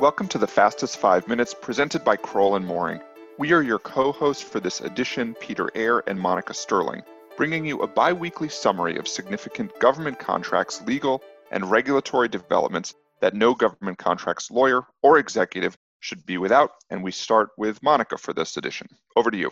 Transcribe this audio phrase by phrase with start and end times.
[0.00, 3.00] Welcome to the Fastest Five Minutes presented by Crowell and Moring.
[3.36, 7.02] We are your co hosts for this edition, Peter Eyre and Monica Sterling,
[7.36, 11.20] bringing you a bi weekly summary of significant government contracts, legal,
[11.50, 16.70] and regulatory developments that no government contracts lawyer or executive should be without.
[16.90, 18.86] And we start with Monica for this edition.
[19.16, 19.50] Over to you.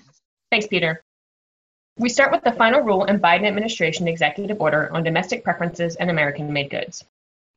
[0.53, 1.03] Thanks, Peter.
[1.99, 6.09] We start with the final rule in Biden administration executive order on domestic preferences and
[6.09, 7.05] American made goods.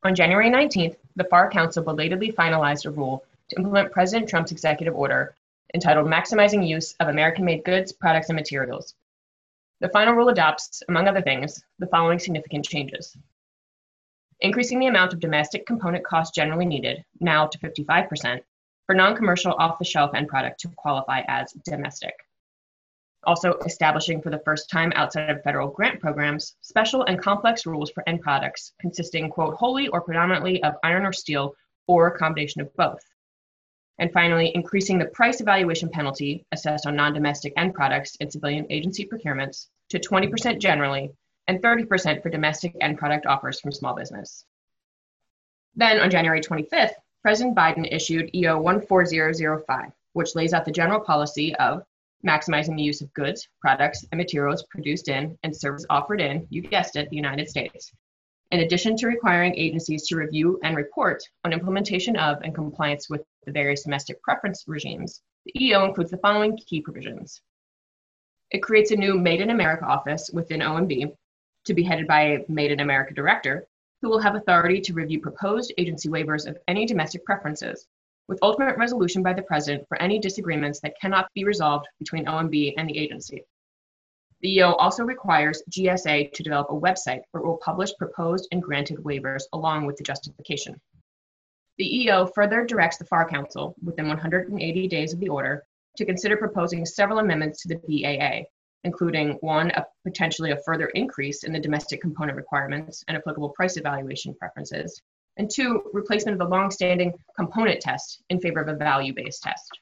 [0.03, 4.95] On January 19th, the FAR Council belatedly finalized a rule to implement President Trump's executive
[4.95, 5.35] order
[5.73, 8.95] entitled Maximizing Use of American Made Goods, Products, and Materials.
[9.81, 13.17] The final rule adopts, among other things, the following significant changes
[14.41, 18.41] increasing the amount of domestic component cost generally needed, now to 55%,
[18.85, 22.13] for non commercial off the shelf end product to qualify as domestic
[23.25, 27.91] also establishing for the first time outside of federal grant programs special and complex rules
[27.91, 31.53] for end products consisting, quote, wholly or predominantly of iron or steel
[31.87, 33.01] or a combination of both.
[33.99, 38.65] And finally, increasing the price evaluation penalty assessed on non domestic end products in civilian
[38.69, 41.11] agency procurements to 20% generally
[41.47, 44.45] and 30% for domestic end product offers from small business.
[45.75, 51.55] Then on January 25th, President Biden issued EO 14005, which lays out the general policy
[51.55, 51.83] of
[52.25, 56.61] maximizing the use of goods, products, and materials produced in and services offered in, you
[56.61, 57.91] guessed it, the United States.
[58.51, 63.21] In addition to requiring agencies to review and report on implementation of and compliance with
[63.45, 67.41] the various domestic preference regimes, the EO includes the following key provisions.
[68.51, 71.15] It creates a new Made in America office within OMB
[71.65, 73.67] to be headed by a Made in America director
[74.01, 77.87] who will have authority to review proposed agency waivers of any domestic preferences
[78.29, 82.75] with ultimate resolution by the President for any disagreements that cannot be resolved between OMB
[82.77, 83.43] and the agency.
[84.41, 88.61] The EO also requires GSA to develop a website where it will publish proposed and
[88.61, 90.79] granted waivers along with the justification.
[91.79, 95.63] The EO further directs the FAR Council, within 180 days of the order,
[95.97, 98.43] to consider proposing several amendments to the BAA,
[98.83, 103.75] including one, a potentially a further increase in the domestic component requirements and applicable price
[103.75, 105.01] evaluation preferences,
[105.39, 109.79] and two, replacement of the long-standing component test in favor of a value-based test.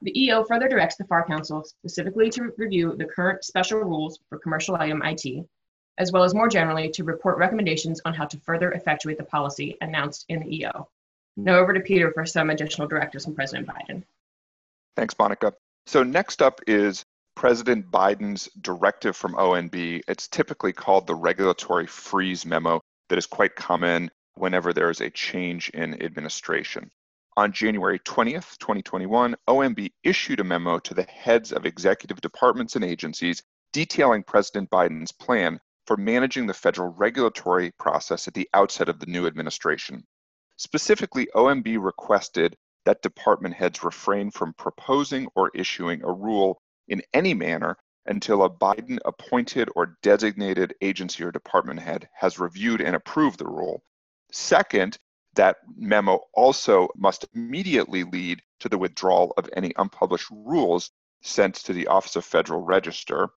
[0.00, 4.38] The EO further directs the FAR Council specifically to review the current special rules for
[4.38, 5.46] commercial item IT,
[5.98, 9.76] as well as more generally to report recommendations on how to further effectuate the policy
[9.82, 10.88] announced in the EO.
[11.36, 14.02] Now over to Peter for some additional directives from President Biden.
[14.96, 15.52] Thanks, Monica.
[15.86, 17.04] So next up is
[17.34, 20.02] President Biden's directive from OMB.
[20.08, 25.10] It's typically called the regulatory freeze memo that is quite common whenever there is a
[25.10, 26.90] change in administration.
[27.36, 32.84] On January 20th, 2021, OMB issued a memo to the heads of executive departments and
[32.84, 38.98] agencies detailing President Biden's plan for managing the federal regulatory process at the outset of
[39.00, 40.06] the new administration.
[40.56, 47.32] Specifically, OMB requested that department heads refrain from proposing or issuing a rule in any
[47.34, 47.76] manner
[48.06, 53.46] until a Biden appointed or designated agency or department head has reviewed and approved the
[53.46, 53.82] rule
[54.32, 54.98] Second,
[55.34, 60.90] that memo also must immediately lead to the withdrawal of any unpublished rules
[61.22, 63.28] sent to the Office of Federal Register.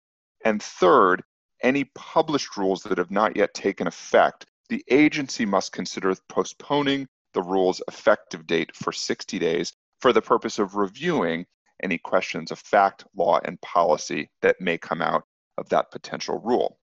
[0.43, 1.23] And third,
[1.61, 7.43] any published rules that have not yet taken effect, the agency must consider postponing the
[7.43, 11.45] rule's effective date for 60 days for the purpose of reviewing
[11.83, 15.23] any questions of fact, law, and policy that may come out
[15.57, 16.79] of that potential rule.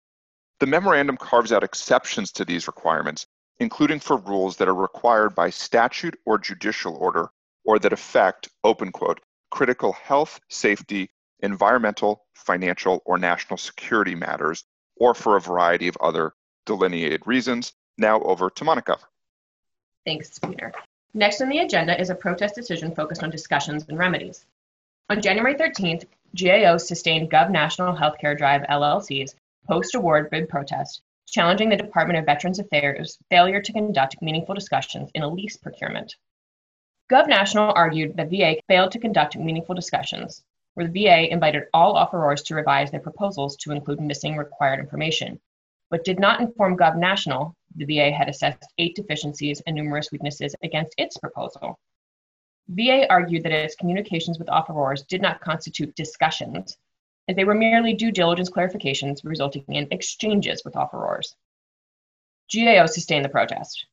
[0.60, 3.26] The memorandum carves out exceptions to these requirements
[3.62, 7.30] including for rules that are required by statute or judicial order
[7.64, 11.08] or that affect, open quote, critical health, safety,
[11.40, 14.64] environmental, financial, or national security matters,
[14.96, 16.32] or for a variety of other
[16.66, 17.72] delineated reasons.
[17.96, 18.98] Now over to Monica.
[20.04, 20.72] Thanks, Peter.
[21.14, 24.44] Next on the agenda is a protest decision focused on discussions and remedies.
[25.08, 29.36] On January 13th, GAO sustained Gov National Healthcare Drive LLC's
[29.68, 35.10] post award bid protest challenging the Department of Veterans Affairs' failure to conduct meaningful discussions
[35.14, 36.14] in a lease procurement.
[37.10, 40.44] Gov National argued that VA failed to conduct meaningful discussions,
[40.74, 45.40] where the VA invited all offerors to revise their proposals to include missing required information,
[45.90, 50.54] but did not inform Gov National the VA had assessed eight deficiencies and numerous weaknesses
[50.62, 51.78] against its proposal.
[52.68, 56.76] VA argued that its communications with offerors did not constitute discussions,
[57.28, 61.34] as they were merely due diligence clarifications resulting in exchanges with offerors.
[62.52, 63.86] GAO sustained the protest,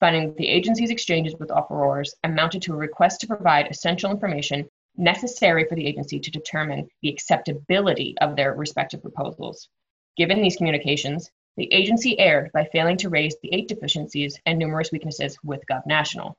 [0.00, 4.68] finding that the agency's exchanges with offerors amounted to a request to provide essential information
[4.96, 9.68] necessary for the agency to determine the acceptability of their respective proposals.
[10.16, 14.92] Given these communications, the agency erred by failing to raise the eight deficiencies and numerous
[14.92, 16.34] weaknesses with GovNational.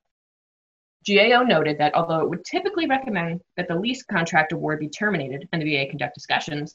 [1.06, 5.48] GAO noted that although it would typically recommend that the lease contract award be terminated
[5.52, 6.74] and the VA conduct discussions,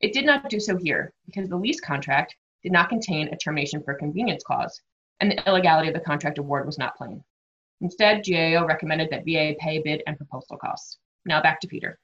[0.00, 3.82] it did not do so here because the lease contract did not contain a termination
[3.82, 4.80] for convenience clause,
[5.20, 7.22] and the illegality of the contract award was not plain.
[7.80, 10.98] Instead, GAO recommended that VA pay bid and proposal costs.
[11.24, 11.98] Now back to Peter.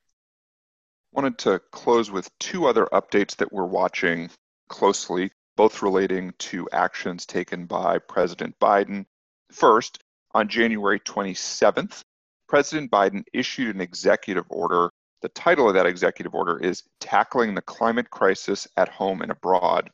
[1.13, 4.31] Wanted to close with two other updates that we're watching
[4.69, 9.07] closely, both relating to actions taken by President Biden.
[9.51, 10.03] First,
[10.39, 12.03] on January 27th,
[12.49, 14.89] President Biden issued an executive order.
[15.21, 19.91] The title of that executive order is Tackling the Climate Crisis at Home and Abroad.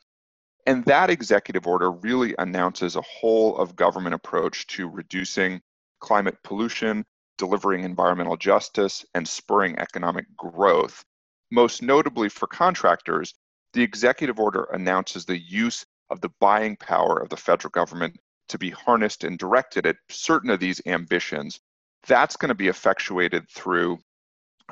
[0.67, 5.63] And that executive order really announces a whole of government approach to reducing
[6.01, 7.07] climate pollution,
[7.39, 11.03] delivering environmental justice, and spurring economic growth.
[11.51, 13.33] Most notably for contractors,
[13.73, 18.19] the executive order announces the use of the buying power of the federal government
[18.49, 21.61] to be harnessed and directed at certain of these ambitions.
[22.07, 23.99] That's going to be effectuated through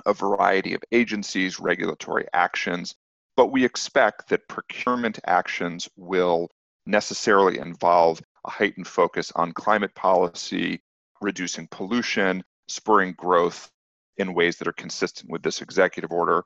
[0.06, 2.94] a variety of agencies, regulatory actions,
[3.36, 6.48] but we expect that procurement actions will
[6.86, 10.80] necessarily involve a heightened focus on climate policy,
[11.20, 13.70] reducing pollution, spurring growth
[14.16, 16.42] in ways that are consistent with this executive order.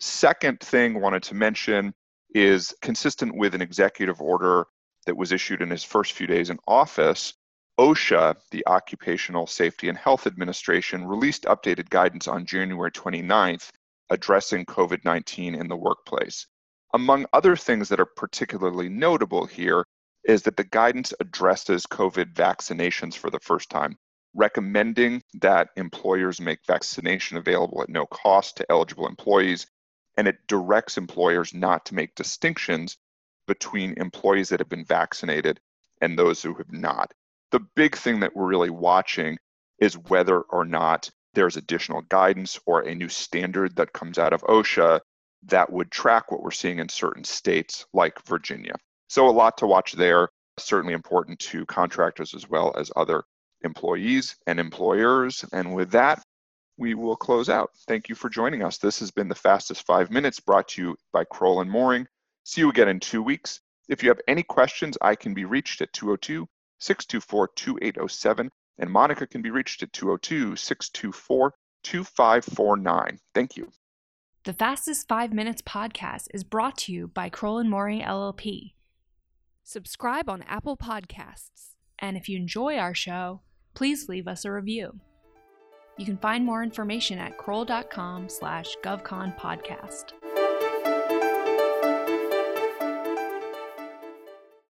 [0.00, 1.94] Second thing wanted to mention
[2.34, 4.66] is consistent with an executive order
[5.06, 7.34] that was issued in his first few days in office.
[7.78, 13.70] OSHA, the Occupational Safety and Health Administration, released updated guidance on January 29th
[14.10, 16.46] addressing COVID 19 in the workplace.
[16.94, 19.84] Among other things that are particularly notable here
[20.24, 23.98] is that the guidance addresses COVID vaccinations for the first time,
[24.34, 29.66] recommending that employers make vaccination available at no cost to eligible employees,
[30.16, 32.96] and it directs employers not to make distinctions
[33.46, 35.60] between employees that have been vaccinated
[36.00, 37.12] and those who have not.
[37.50, 39.38] The big thing that we're really watching
[39.78, 44.42] is whether or not there's additional guidance or a new standard that comes out of
[44.42, 45.00] OSHA
[45.44, 48.74] that would track what we're seeing in certain states like Virginia.
[49.08, 50.30] So, a lot to watch there.
[50.58, 53.24] Certainly important to contractors as well as other
[53.62, 55.44] employees and employers.
[55.52, 56.22] And with that,
[56.78, 57.70] we will close out.
[57.86, 58.78] Thank you for joining us.
[58.78, 62.06] This has been the fastest five minutes brought to you by Crowell and Moring.
[62.46, 63.60] See you again in two weeks.
[63.88, 66.48] If you have any questions, I can be reached at 202
[66.78, 73.18] 624 2807 and Monica can be reached at 202 624 2549.
[73.34, 73.72] Thank you.
[74.44, 78.74] The Fastest Five Minutes podcast is brought to you by Crowell and Moring LLP.
[79.64, 81.74] Subscribe on Apple Podcasts.
[81.98, 83.40] And if you enjoy our show,
[83.74, 85.00] please leave us a review.
[85.98, 90.12] You can find more information at crowell.com slash govconpodcast.